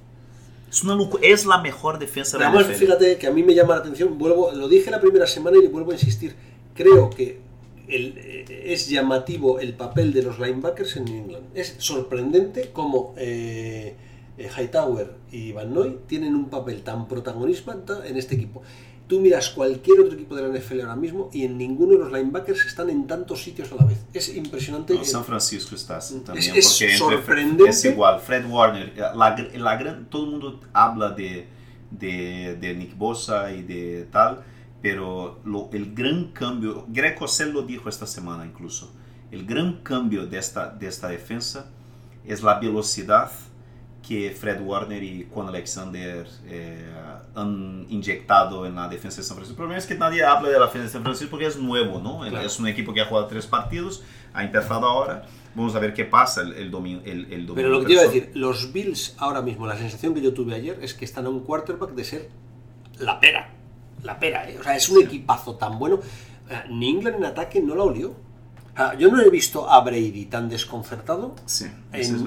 [0.69, 0.99] Es una.
[1.23, 4.19] Es la mejor defensa de la Además, fíjate que a mí me llama la atención,
[4.19, 6.35] vuelvo, lo dije la primera semana y vuelvo a insistir,
[6.75, 7.41] creo que
[7.87, 11.47] el- eh, es llamativo el papel de los linebackers en New England.
[11.55, 13.95] Es sorprendente cómo eh,
[14.39, 18.63] eh, Hightower y Van Noy tienen un papel tan protagonista en este equipo.
[19.07, 22.11] Tú miras cualquier otro equipo de la NFL ahora mismo y en ninguno de los
[22.13, 23.99] linebackers están en tantos sitios a la vez.
[24.15, 24.95] Es impresionante.
[24.95, 26.57] No, San Francisco está también.
[26.57, 27.69] es entre- sorprendente.
[27.69, 28.19] Es igual.
[28.21, 28.95] Fred Warner.
[28.97, 31.47] La, gr- la gran, todo el mundo habla de,
[31.91, 34.43] de, de Nick Bosa y de tal.
[34.81, 36.87] Pero lo- el gran cambio.
[36.89, 38.91] Greg Cosell lo dijo esta semana incluso.
[39.31, 41.67] El gran cambio de esta, de esta defensa
[42.27, 43.31] es la velocidad
[44.07, 46.93] que Fred Warner y Quan Alexander eh,
[47.35, 49.55] han inyectado en la defensa de San Francisco.
[49.55, 52.01] El problema es que nadie habla de la defensa de San Francisco porque es nuevo,
[52.01, 52.21] ¿no?
[52.21, 52.47] Claro.
[52.47, 54.03] Es un equipo que ha jugado tres partidos,
[54.35, 55.27] ha empezado ahora.
[55.55, 57.01] Vamos a ver qué pasa el, el domingo.
[57.05, 59.77] El, el domingo Pero lo que te iba a decir, los Bills ahora mismo, la
[59.77, 62.29] sensación que yo tuve ayer es que están a un quarterback de ser
[62.99, 63.51] la pera.
[64.03, 64.59] La pera, ¿eh?
[64.61, 66.01] O sea, es un equipazo tan bueno.
[66.51, 68.15] Eh, New England en ataque no la olió.
[68.77, 71.67] Sea, yo no he visto a Brady tan desconcertado Sí,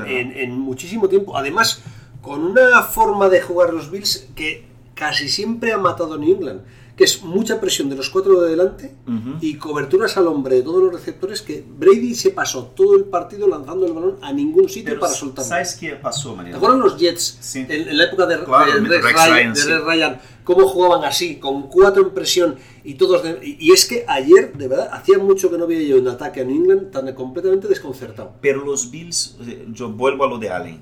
[0.07, 1.37] en- en muchísimo tiempo.
[1.37, 1.81] Además,
[2.21, 6.61] con una forma de jugar los Bills que casi siempre ha matado a New England,
[6.97, 9.37] que es mucha presión de los cuatro de delante Ujú.
[9.39, 13.47] y coberturas al hombre de todos los receptores que Brady se pasó todo el partido
[13.47, 15.47] lanzando el balón a ningún sitio Pero para soltarlo.
[15.47, 16.57] ¿Sabes qué pasó, ¿Te Mariano?
[16.57, 17.59] acuerdas los Jets Sí.
[17.69, 19.67] en, en la época de, Claro, de Rex Rex, Ryan, Ryan, de sí.
[19.69, 23.85] Rex Ryan, cómo jugaban así, con cuatro en presión y todos de- y, y es
[23.85, 26.89] que ayer, de verdad, hacía mucho que no veía yo un ataque a New England
[26.89, 28.33] tan completamente desconcertado.
[28.41, 30.81] Pero los Bills, eh, yo vuelvo a lo de Allen.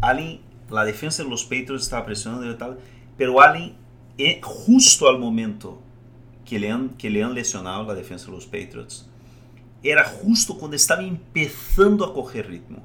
[0.00, 2.78] Allen, la defensa de los Patriots estaba presionando y tal,
[3.16, 3.76] pero Allen,
[4.18, 5.80] eh, justo al momento
[6.44, 9.08] que le, han, que le han lesionado la defensa de los Patriots,
[9.82, 12.82] era justo cuando estaba empezando a coger ritmo.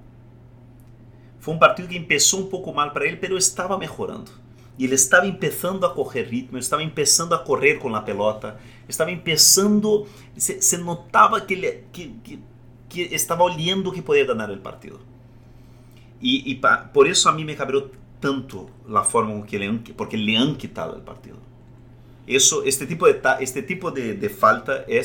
[1.39, 4.31] Fue un partido que empezó un poco mal para él, pero estaba mejorando.
[4.77, 9.11] Y ele estava empezando a correr ritmo, estava empezando a correr com a pelota, estava
[9.11, 12.39] empezando, se, se notava que, ele, que, que,
[12.87, 14.99] que, estava olhando que podia ganhar o partido.
[16.21, 19.79] E, e pa, por isso a mim me cabreou tanto a forma com que ele,
[19.95, 21.37] porque le han quitado o partido.
[22.25, 25.01] Eso, este tipo de, este tipo de, de falta é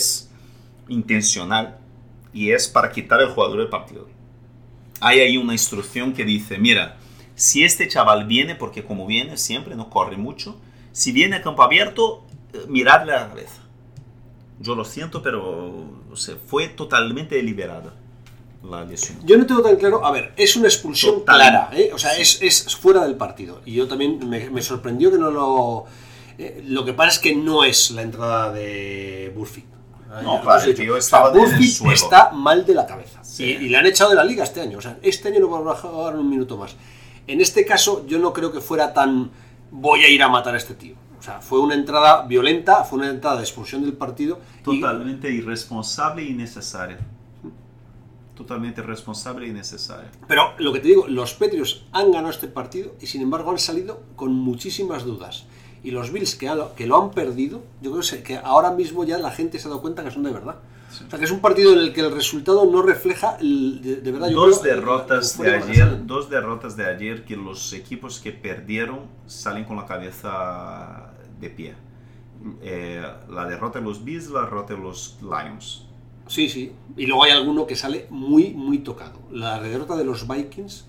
[0.88, 1.78] intencional
[2.34, 4.08] e é para quitar o jogador do partido.
[5.00, 6.96] Há aí uma instrução que diz, mira,
[7.34, 10.56] si este chaval viene, porque como viene siempre, no corre mucho,
[10.92, 12.24] si viene a campo abierto,
[12.68, 13.62] miradle a la cabeza.
[14.60, 18.01] Yo lo siento, pero o sea, fue totalmente deliberada
[18.64, 19.18] la lesión.
[19.24, 21.36] Yo no tengo tan claro, a ver, es una expulsión Total.
[21.36, 21.90] clara, ¿eh?
[21.92, 23.60] o sea, es, es, fuera del partido.
[23.64, 25.84] Y yo también me, me sorprendió que no lo...
[26.38, 29.66] Eh, lo que pasa es que no es la entrada de Burfict.
[30.22, 31.94] No, claro, el tío estaba o sea, en el Burfict suelo.
[31.94, 33.22] está mal de la cabeza.
[33.24, 33.44] Sí.
[33.44, 34.78] Y, y le han echado de la liga este año.
[34.78, 36.76] O sea, este año no va a jugar un minuto más.
[37.26, 39.30] En este caso, yo no creo que fuera tan
[39.70, 40.94] voy a ir a matar a este tío.
[41.18, 44.40] O sea, fue una entrada violenta, fue una entrada de expulsión del partido.
[44.60, 46.98] y- Totalmente irresponsable y innecesaria.
[48.34, 50.10] Totalmente responsable y necesaria.
[50.26, 53.58] Pero lo que te digo, los Patriots han ganado este partido y sin embargo han
[53.58, 55.44] salido con muchísimas dudas.
[55.84, 56.46] Y los Bills que,
[56.86, 60.04] lo han perdido, yo creo que ahora mismo ya la gente se ha dado cuenta
[60.04, 60.56] que son de verdad.
[60.90, 63.96] O sea, que es un partido en el que el resultado no refleja el- de,
[63.96, 64.28] de verdad.
[64.28, 68.20] yo Dos creo, derrotas el- de el- ayer, dos derrotas de ayer que los equipos
[68.20, 71.74] que perdieron salen con la cabeza de pie.
[72.60, 75.86] Eh, la derrota de los Bills, la derrota de los Lions.
[76.26, 76.72] Sí, sí.
[76.96, 79.20] Y luego hay alguno que sale muy, muy tocado.
[79.30, 80.86] La derrota de los Vikings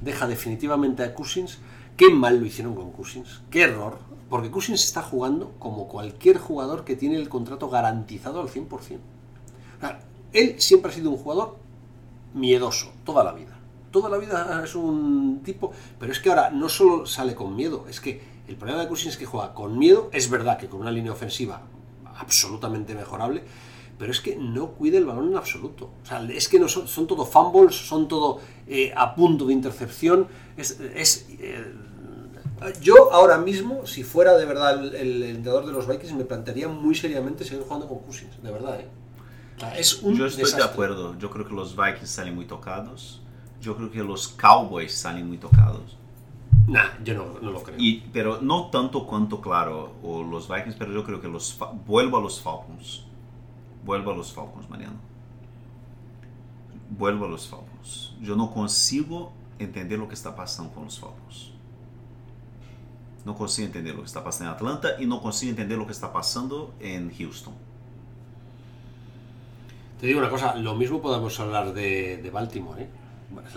[0.00, 1.58] deja definitivamente a Cousins.
[1.96, 3.42] Qué mal lo hicieron con Cousins.
[3.50, 3.98] Qué error.
[4.28, 8.68] Porque Cousins está jugando como cualquier jugador que tiene el contrato garantizado al 100%.
[8.70, 10.00] O sea,
[10.32, 11.56] él siempre ha sido un jugador
[12.34, 13.56] miedoso, toda la vida.
[13.90, 15.72] Toda la vida es un tipo...
[15.98, 19.14] Pero es que ahora no solo sale con miedo, es que el problema de Cousins
[19.14, 20.10] es que juega con miedo.
[20.12, 21.62] Es verdad que con una línea ofensiva
[22.18, 23.42] absolutamente mejorable,
[23.98, 25.90] pero es que no cuida el balón en absoluto.
[26.02, 29.52] O sea, es que no son, son todo fumbles, son todo eh, a punto de
[29.52, 30.28] intercepción.
[30.56, 31.72] Es, es, eh,
[32.80, 36.68] yo ahora mismo, si fuera de verdad el, el entrenador de los Vikings, me plantearía
[36.68, 38.80] muy seriamente seguir jugando con Cousins, de verdad.
[38.80, 38.88] ¿eh?
[39.56, 40.64] O sea, es un Yo estoy desastre.
[40.66, 41.18] de acuerdo.
[41.18, 43.22] Yo creo que los Vikings salen muy tocados.
[43.60, 45.96] Yo creo que los Cowboys salen muy tocados.
[46.68, 47.76] Nah, yo no, no lo creo.
[47.78, 51.56] Y, pero no tanto cuanto, claro, o los Vikings, pero yo creo que los
[51.86, 53.05] vuelvo a los Falcons.
[53.86, 54.96] Vuelvo a los Falcons, Mariano.
[56.90, 58.14] Vuelvo a los Falcons.
[58.20, 61.52] Yo no consigo entender lo que está pasando con los Falcons.
[63.24, 65.92] No consigo entender lo que está pasando en Atlanta y no consigo entender lo que
[65.92, 67.54] está pasando en Houston.
[70.00, 72.82] Te digo una cosa, lo mismo podemos hablar de, Baltimore.
[72.82, 72.88] ¿eh?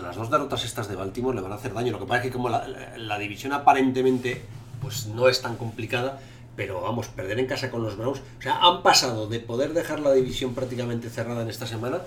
[0.00, 1.92] Las dos derrotas estas de Baltimore le van a hacer daño.
[1.92, 2.66] Lo que pasa es que como la-
[2.96, 4.42] la división aparentemente
[4.80, 6.18] pues no es tan complicada,
[6.60, 8.18] pero vamos, perder en casa con los Browns.
[8.38, 12.00] O sea, han pasado de poder dejar la división prácticamente cerrada en esta semana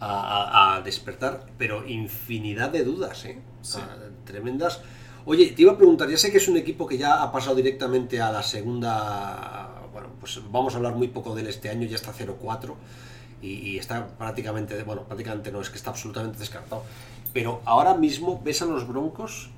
[0.00, 3.38] a, a- a despertar, pero infinidad de dudas, ¿eh?
[3.60, 3.86] Sea,
[4.24, 4.80] tremendas.
[5.26, 7.54] Oye, te iba a preguntar, ya sé que es un equipo que ya ha pasado
[7.56, 9.68] directamente a la segunda.
[9.92, 12.72] Bueno, pues vamos a hablar muy poco del este año, ya está 0-4
[13.42, 16.82] y, y está prácticamente, bueno, prácticamente no, es que está absolutamente descartado.
[17.34, 19.50] Pero ahora mismo ves a los Broncos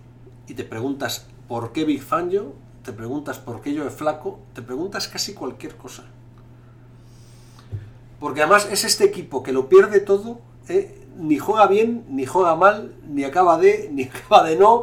[0.49, 4.63] y te preguntas por qué Big Fangio, te preguntas por qué yo es flaco, te
[4.63, 6.05] preguntas casi cualquier cosa.
[8.19, 11.07] Porque además es este equipo que lo pierde todo, ¿eh?
[11.17, 14.83] ni juega bien, ni juega mal, ni acaba de, ni acaba de no.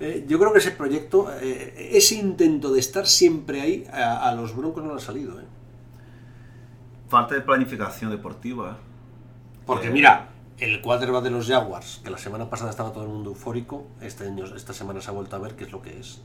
[0.00, 4.34] Eh, yo creo que ese proyecto, eh, ese intento de estar siempre ahí, a, a
[4.34, 5.40] los Broncos no le ha salido.
[5.40, 5.44] ¿eh?
[7.08, 8.78] Falta de planificación deportiva.
[9.64, 13.30] Porque mira, el quarterback de los Jaguars, que la semana pasada estaba todo el mundo
[13.30, 16.22] eufórico, este año, esta semana se ha vuelto a ver qué es lo que es.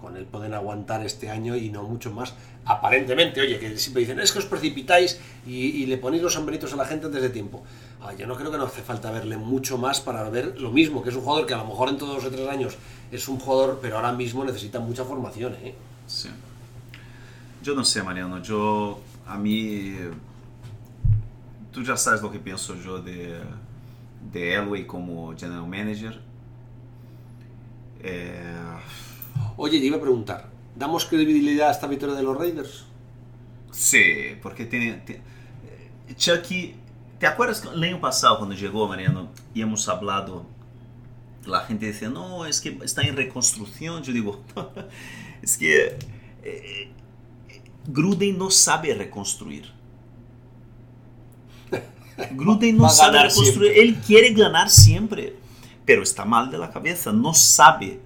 [0.00, 2.34] Con él pueden aguantar este año y no mucho más.
[2.64, 6.76] Aparentemente, oye, que siempre dicen, es que os precipitáis y, le ponéis los sombreritos a
[6.76, 7.62] la gente antes de tiempo.
[8.00, 11.02] Ah, yo no creo que no hace falta verle mucho más para ver lo mismo,
[11.02, 12.76] que es un jugador que a lo mejor en todos dos o tres años
[13.12, 15.74] es un jugador, pero ahora mismo necesita mucha formación, ¿eh?
[16.06, 16.30] Sí.
[17.62, 18.42] Yo no sé, Mariano.
[18.42, 19.96] Yo, a mí,
[21.72, 23.40] tú ya sabes lo que pienso yo de,
[24.32, 26.20] de Elway como general manager.
[28.02, 28.42] Eh,
[29.62, 32.86] Oye, te iba a preguntar, ¿damos credibilidad a esta victoria de los Raiders?
[33.70, 34.02] sí,
[34.42, 35.20] porque tiene, tiene-
[36.08, 36.76] eh, Chucky,
[37.18, 40.46] ¿te acuerdas que el año pasado cuando llegó, Mariano, y hemos hablado,
[41.44, 44.02] la gente decía, no, es que está en reconstrucción.
[44.02, 44.40] Yo digo,
[45.42, 45.98] es que
[46.42, 46.90] eh,
[47.86, 49.70] Gruden no sabe reconstruir.
[52.32, 53.82] Gruden no sabe reconstruir, siempre.
[53.82, 55.36] él quiere ganar siempre,
[55.84, 58.00] pero está mal de la cabeza, no sabe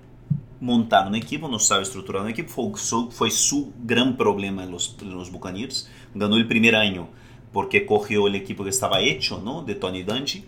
[0.61, 3.73] montar un equipo, no sabe estructurar un equipo, fue su, fue su
[4.17, 4.97] problema en los,
[5.31, 7.09] Buccaneers, ganó el primer año
[7.53, 9.62] porque cogió el equipo que estaba hecho.
[9.67, 10.45] De Tony Dungy,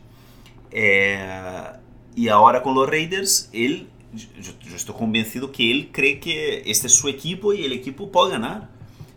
[0.72, 1.72] Eh,
[2.16, 7.08] y ahora con los Raiders, yo estoy convencido que él cree que este es su
[7.08, 8.70] equipo y el equipo puede ganar.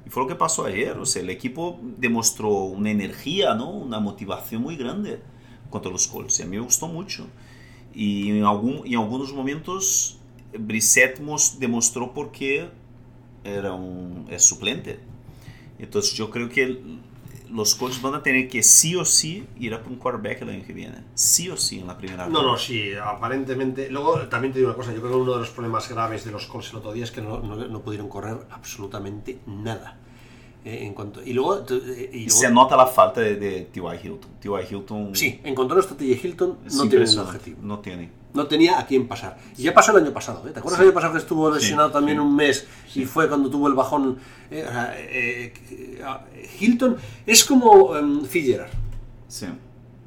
[0.06, 0.98] Y fue lo que pasó ayer.
[0.98, 3.70] O sea, el equipo demostró una energía, ¿no?
[3.72, 5.22] Una motivación muy grande
[5.70, 6.40] contra los Colts.
[6.40, 7.28] Y a mí me gustó mucho.
[7.94, 10.19] Y en, algún, en algunos momentos,
[10.58, 12.70] Brissett mos- demostró por qué
[13.44, 15.00] era un, es suplente.
[15.78, 16.82] Entonces yo creo que
[17.50, 20.50] los Colts van a tener que sí o sí ir a por un quarterback el
[20.50, 21.04] año que viene.
[21.16, 22.52] Sí o sí en la primera No, ronda.
[22.52, 23.90] no, sí, aparentemente.
[23.90, 26.32] Luego también te digo una cosa, yo creo que uno de los problemas graves de
[26.32, 29.98] los Colts el otro día es que no, no- no pudieron correr absolutamente nada.
[30.66, 33.82] Eh, en cuanto, y luego, eh, y luego- se nota la falta de, de T.Y.
[34.08, 34.30] Hilton.
[34.42, 34.76] T.Y.
[34.76, 37.58] Hilton sí, en cuanto a nuestro TJ Hilton, no tiene el objetivo.
[37.64, 38.10] No tiene.
[38.34, 39.38] No tenía a quién pasar.
[39.58, 40.52] Y ya pasó el año pasado, ¿eh?
[40.52, 40.84] ¿Te acuerdas Sí.
[40.84, 42.22] el año pasado que estuvo Sí, lesionado también sí.
[42.22, 44.20] un mes y fue cuando tuvo el bajón?
[44.52, 44.66] Eh,
[44.98, 47.94] eh, eh, Hilton es como
[48.28, 48.72] Fitzgerald.
[49.28, 49.48] Sí.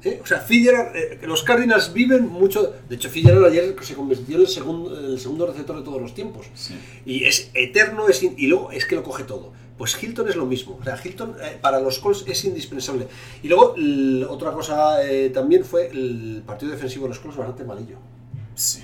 [0.03, 0.19] ¿eh?
[0.23, 2.73] O sea, Fitzgerald, los Cardinals viven mucho.
[2.87, 6.01] De hecho, Fitzgerald ayer se convirtió en el segundo, en el segundo receptor de todos
[6.01, 6.45] los tiempos.
[6.53, 6.75] Sí.
[7.05, 9.51] Y es eterno, es in- y luego es que lo coge todo.
[9.77, 10.77] Pues Hilton es lo mismo.
[10.79, 13.07] O sea, Hilton eh, para los Colts es indispensable.
[13.41, 13.75] Y luego,
[14.29, 17.97] otra cosa eh, también fue el partido defensivo de los Colts bastante malillo.
[18.55, 18.83] Sí.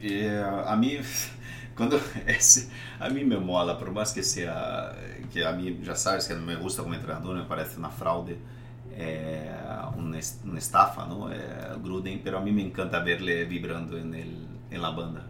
[0.00, 0.98] Y, eh, a mí,
[1.76, 4.92] cuando es, a mí me mola, por más que sea,
[5.32, 8.36] que a mí ya sabes que no me gusta como entrenador, me parece una fraude,
[8.94, 9.50] eh,
[9.96, 11.32] una, una estafa, ¿no?
[11.32, 11.38] Eh,
[11.82, 15.20] Gruden, pero a mí me encanta verle vibrando en, el, en la banda.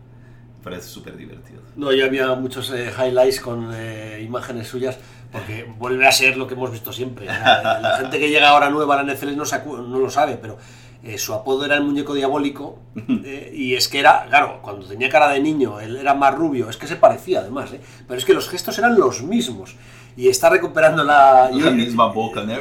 [0.59, 1.61] Me parece súper divertido.
[1.77, 4.99] No, ya había muchos eh, highlights con eh, imágenes suyas,
[5.31, 7.27] porque vuelve a ser lo que hemos visto siempre.
[7.27, 7.29] Eh,
[7.83, 10.59] La gente que llega ahora nueva a la NFL no, se no lo sabe, pero
[11.05, 12.79] eh, su apodo era el muñeco diabólico.
[13.25, 16.69] eh, y es que era, claro, cuando tenía cara de niño, él era más rubio,
[16.71, 17.81] es que se parecía además, ¿eh?
[18.07, 19.77] pero es que los gestos eran los mismos.
[20.17, 21.51] Y está recuperando la.
[21.51, 22.53] La misma boca, ¿no?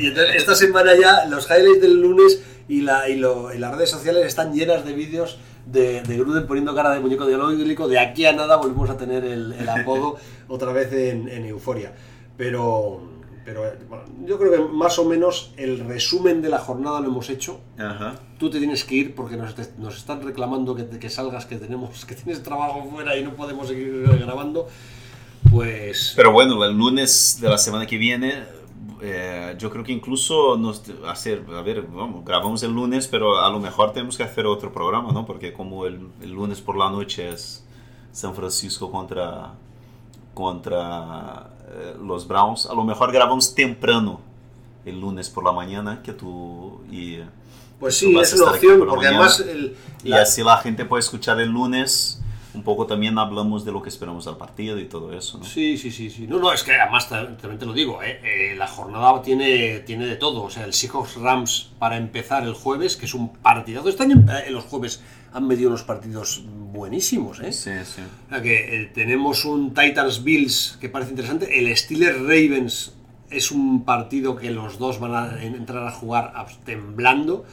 [0.00, 3.74] Y entonces esta semana ya los highlights del lunes y, la, y, lo- y las
[3.74, 7.88] redes sociales están llenas de vídeos de, de Gruden poniendo cara de muñeco diabólico.
[7.88, 10.16] De aquí a nada volvemos a tener el, el apodo
[10.48, 11.92] otra vez en, en euforia.
[12.36, 13.02] Pero,
[13.44, 17.08] pero eh, bueno, yo creo que más o menos el resumen de la jornada lo
[17.08, 17.60] hemos hecho.
[17.78, 18.16] Ajá.
[18.38, 21.56] Tú te tienes que ir porque nos, te- nos están reclamando que, que salgas, que
[21.56, 24.68] tenemos que tienes trabajo fuera y no podemos seguir grabando.
[25.50, 28.44] Pues Pero bueno, el lunes de la semana que viene,
[29.02, 33.50] eh, yo creo que incluso nos hacer, a ver, vamos, grabamos el lunes, pero a
[33.50, 35.26] lo mejor tenemos que hacer otro programa, ¿no?
[35.26, 37.64] Porque como el, el lunes por la noche es
[38.12, 39.52] San Francisco contra,
[40.32, 44.20] contra eh, los Browns, a lo mejor grabamos temprano
[44.84, 47.18] el lunes por la mañana, que tú y,
[47.80, 49.26] Pues sí, es a una opción, por porque mañana.
[49.26, 52.20] además el, y la- así la gente puede escuchar el lunes.
[52.54, 55.44] Un poco también hablamos de lo que esperamos del partido y todo eso, ¿no?
[55.44, 56.26] Sí, sí, sí, sí.
[56.26, 58.20] No, no, es que además ta- también te lo digo, ¿eh?
[58.22, 60.42] Eh, la jornada tiene, tiene de todo.
[60.42, 63.88] O sea, el Seahawks Rams para empezar el jueves, que es un partidazo.
[63.88, 67.52] Este año eh, los jueves han medido unos partidos buenísimos, ¿eh?
[67.52, 68.02] Sí, sí.
[68.26, 71.58] O sea que eh, tenemos un Titans Bills que parece interesante.
[71.58, 72.94] El Steelers Ravens
[73.30, 76.34] es un partido que los dos van a en- entrar a jugar
[76.66, 77.46] temblando.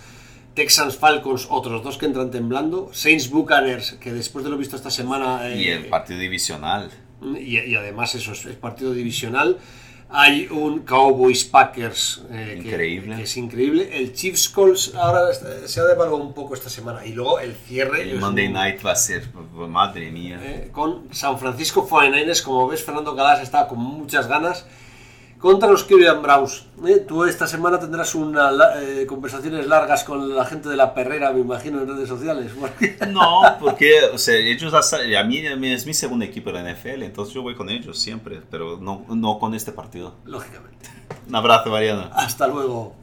[0.59, 2.89] Texans Falcons, otros dos que entran temblando.
[2.91, 5.49] Saints Buccaneers, que después de lo visto esta semana.
[5.49, 6.91] Y eh, el partido divisional.
[7.21, 9.57] y, y además eso es, es partido divisional.
[10.11, 13.15] Hay un Cowboys Packers eh, que- Increíble.
[13.15, 13.89] Que, es increíble.
[13.97, 17.05] El Chiefs Colts ahora está- se ha devaluado un poco esta semana.
[17.05, 18.01] Y luego el cierre.
[18.11, 20.39] El Monday un- Night va a ser, madre mía.
[20.43, 22.41] eh, con San Francisco 49ers.
[22.43, 24.65] Como ves, Fernando Galás está con muchas ganas.
[25.39, 26.65] Contra los Cleveland Browns.
[26.85, 28.53] Eh, Tú esta semana tendrás unas
[29.07, 32.51] conversaciones largas con la gente de la perrera, me imagino, en redes sociales.
[33.09, 37.03] No, porque, o sea, ellos, hasta- a mí es mi segundo equipo de la NFL,
[37.03, 40.15] entonces yo voy con ellos siempre, pero no, no con este partido.
[40.25, 40.89] Lógicamente.
[41.27, 42.09] Un abrazo, Mariana.
[42.13, 42.93] Hasta luego.